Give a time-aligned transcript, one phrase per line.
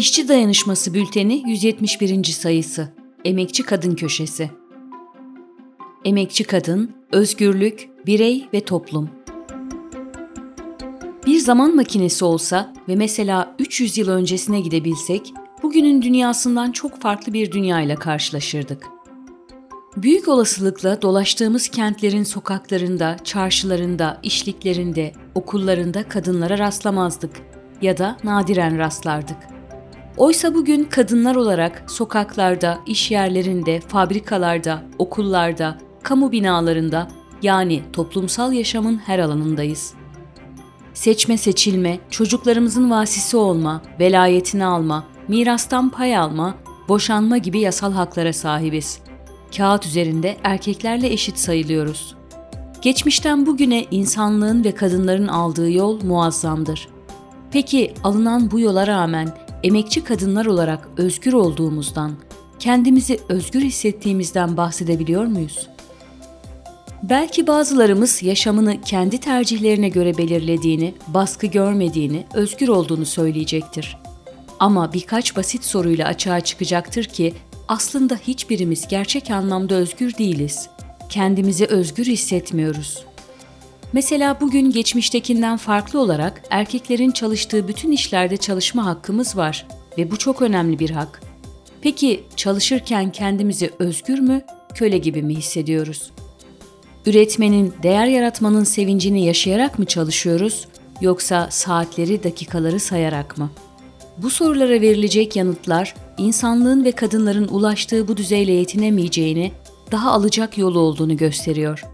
[0.00, 2.24] İşçi Dayanışması Bülteni 171.
[2.24, 2.88] sayısı
[3.24, 4.50] Emekçi Kadın Köşesi
[6.04, 9.10] Emekçi Kadın, Özgürlük, Birey ve Toplum
[11.26, 15.32] Bir zaman makinesi olsa ve mesela 300 yıl öncesine gidebilsek,
[15.62, 18.86] bugünün dünyasından çok farklı bir dünyayla karşılaşırdık.
[19.96, 27.32] Büyük olasılıkla dolaştığımız kentlerin sokaklarında, çarşılarında, işliklerinde, okullarında kadınlara rastlamazdık
[27.82, 29.59] ya da nadiren rastlardık.
[30.16, 37.08] Oysa bugün kadınlar olarak sokaklarda, iş yerlerinde, fabrikalarda, okullarda, kamu binalarında
[37.42, 39.94] yani toplumsal yaşamın her alanındayız.
[40.94, 46.54] Seçme seçilme, çocuklarımızın vasisi olma, velayetini alma, mirastan pay alma,
[46.88, 49.00] boşanma gibi yasal haklara sahibiz.
[49.56, 52.16] Kağıt üzerinde erkeklerle eşit sayılıyoruz.
[52.82, 56.88] Geçmişten bugüne insanlığın ve kadınların aldığı yol muazzamdır.
[57.52, 59.28] Peki alınan bu yola rağmen
[59.62, 62.12] emekçi kadınlar olarak özgür olduğumuzdan,
[62.58, 65.68] kendimizi özgür hissettiğimizden bahsedebiliyor muyuz?
[67.02, 73.96] Belki bazılarımız yaşamını kendi tercihlerine göre belirlediğini, baskı görmediğini, özgür olduğunu söyleyecektir.
[74.58, 77.34] Ama birkaç basit soruyla açığa çıkacaktır ki
[77.68, 80.68] aslında hiçbirimiz gerçek anlamda özgür değiliz.
[81.08, 83.04] Kendimizi özgür hissetmiyoruz.
[83.92, 89.66] Mesela bugün geçmiştekinden farklı olarak erkeklerin çalıştığı bütün işlerde çalışma hakkımız var
[89.98, 91.22] ve bu çok önemli bir hak.
[91.80, 94.42] Peki çalışırken kendimizi özgür mü,
[94.74, 96.10] köle gibi mi hissediyoruz?
[97.06, 100.68] Üretmenin, değer yaratmanın sevincini yaşayarak mı çalışıyoruz
[101.00, 103.50] yoksa saatleri, dakikaları sayarak mı?
[104.18, 109.52] Bu sorulara verilecek yanıtlar insanlığın ve kadınların ulaştığı bu düzeyle yetinemeyeceğini,
[109.92, 111.84] daha alacak yolu olduğunu gösteriyor.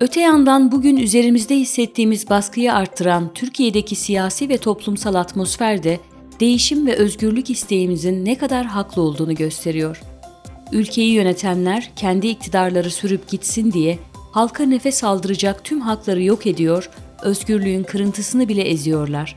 [0.00, 6.00] Öte yandan bugün üzerimizde hissettiğimiz baskıyı arttıran Türkiye'deki siyasi ve toplumsal atmosfer de
[6.40, 10.02] değişim ve özgürlük isteğimizin ne kadar haklı olduğunu gösteriyor.
[10.72, 13.98] Ülkeyi yönetenler kendi iktidarları sürüp gitsin diye
[14.32, 16.90] halka nefes aldıracak tüm hakları yok ediyor,
[17.22, 19.34] özgürlüğün kırıntısını bile eziyorlar.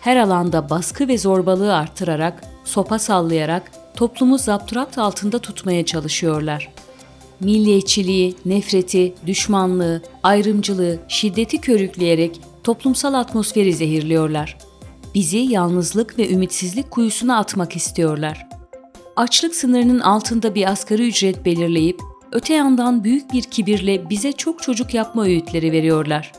[0.00, 6.71] Her alanda baskı ve zorbalığı arttırarak, sopa sallayarak toplumu zapturapt altında tutmaya çalışıyorlar.''
[7.44, 14.58] Milliyetçiliği, nefreti, düşmanlığı, ayrımcılığı, şiddeti körükleyerek toplumsal atmosferi zehirliyorlar.
[15.14, 18.46] Bizi yalnızlık ve ümitsizlik kuyusuna atmak istiyorlar.
[19.16, 22.00] Açlık sınırının altında bir asgari ücret belirleyip
[22.32, 26.32] öte yandan büyük bir kibirle bize çok çocuk yapma öğütleri veriyorlar.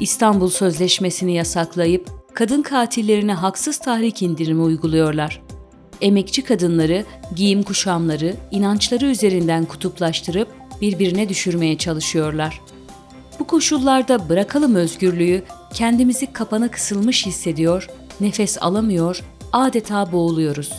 [0.00, 5.43] İstanbul Sözleşmesi'ni yasaklayıp kadın katillerine haksız tahrik indirimi uyguluyorlar
[6.04, 7.04] emekçi kadınları
[7.34, 10.48] giyim kuşamları, inançları üzerinden kutuplaştırıp
[10.80, 12.60] birbirine düşürmeye çalışıyorlar.
[13.38, 15.42] Bu koşullarda bırakalım özgürlüğü,
[15.74, 17.88] kendimizi kapana kısılmış hissediyor,
[18.20, 19.20] nefes alamıyor,
[19.52, 20.72] adeta boğuluyoruz.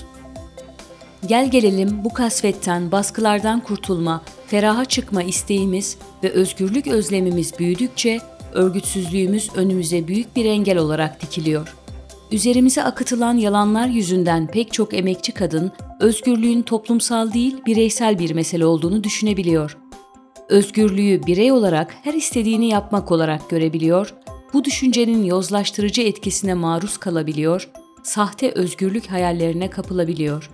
[1.26, 8.20] Gel gelelim bu kasvetten, baskılardan kurtulma, feraha çıkma isteğimiz ve özgürlük özlemimiz büyüdükçe
[8.54, 11.85] örgütsüzlüğümüz önümüze büyük bir engel olarak dikiliyor.''
[12.32, 19.04] Üzerimize akıtılan yalanlar yüzünden pek çok emekçi kadın özgürlüğün toplumsal değil bireysel bir mesele olduğunu
[19.04, 19.78] düşünebiliyor.
[20.50, 24.14] Özgürlüğü birey olarak her istediğini yapmak olarak görebiliyor,
[24.54, 27.70] bu düşüncenin yozlaştırıcı etkisine maruz kalabiliyor,
[28.04, 30.50] sahte özgürlük hayallerine kapılabiliyor.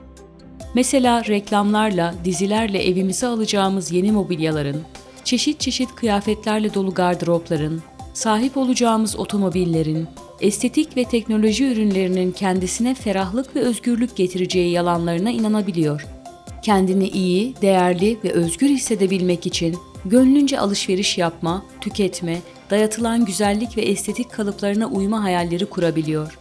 [0.75, 4.81] Mesela reklamlarla, dizilerle evimize alacağımız yeni mobilyaların,
[5.23, 7.81] çeşit çeşit kıyafetlerle dolu gardıropların,
[8.13, 10.07] sahip olacağımız otomobillerin,
[10.41, 16.07] estetik ve teknoloji ürünlerinin kendisine ferahlık ve özgürlük getireceği yalanlarına inanabiliyor.
[16.61, 22.37] Kendini iyi, değerli ve özgür hissedebilmek için gönlünce alışveriş yapma, tüketme,
[22.69, 26.39] dayatılan güzellik ve estetik kalıplarına uyma hayalleri kurabiliyor.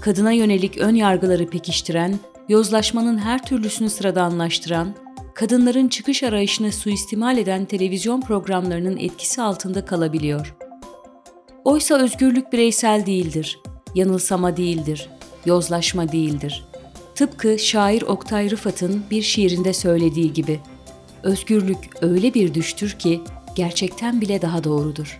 [0.00, 2.18] Kadına yönelik ön yargıları pekiştiren,
[2.48, 4.94] yozlaşmanın her türlüsünü sıradanlaştıran,
[5.34, 10.63] kadınların çıkış arayışını suistimal eden televizyon programlarının etkisi altında kalabiliyor.''
[11.64, 13.60] Oysa özgürlük bireysel değildir,
[13.94, 15.08] yanılsama değildir,
[15.46, 16.64] yozlaşma değildir.
[17.14, 20.60] Tıpkı şair Oktay Rıfat'ın bir şiirinde söylediği gibi,
[21.22, 23.20] özgürlük öyle bir düştür ki
[23.54, 25.18] gerçekten bile daha doğrudur.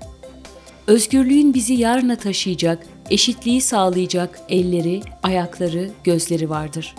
[0.86, 6.94] Özgürlüğün bizi yarına taşıyacak, eşitliği sağlayacak elleri, ayakları, gözleri vardır.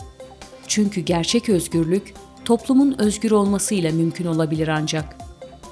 [0.68, 2.14] Çünkü gerçek özgürlük
[2.46, 5.18] toplumun özgür olmasıyla mümkün olabilir ancak.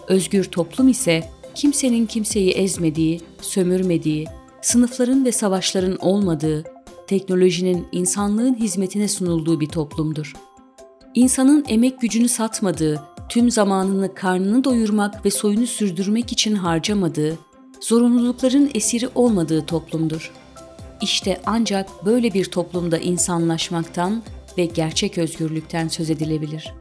[0.07, 4.27] Özgür toplum ise kimsenin kimseyi ezmediği, sömürmediği,
[4.61, 6.63] sınıfların ve savaşların olmadığı,
[7.07, 10.33] teknolojinin insanlığın hizmetine sunulduğu bir toplumdur.
[11.15, 17.37] İnsanın emek gücünü satmadığı, tüm zamanını karnını doyurmak ve soyunu sürdürmek için harcamadığı,
[17.81, 20.31] zorunlulukların esiri olmadığı toplumdur.
[21.01, 24.23] İşte ancak böyle bir toplumda insanlaşmaktan
[24.57, 26.73] ve gerçek özgürlükten söz edilebilir.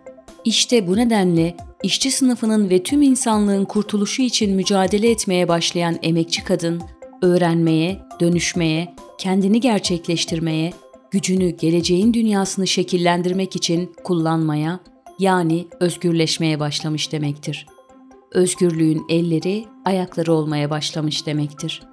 [0.44, 6.82] İşte bu nedenle işçi sınıfının ve tüm insanlığın kurtuluşu için mücadele etmeye başlayan emekçi kadın,
[7.22, 10.72] öğrenmeye, dönüşmeye, kendini gerçekleştirmeye,
[11.10, 14.80] gücünü geleceğin dünyasını şekillendirmek için kullanmaya,
[15.18, 17.66] yani özgürleşmeye başlamış demektir.
[18.32, 21.91] Özgürlüğün elleri, ayakları olmaya başlamış demektir.''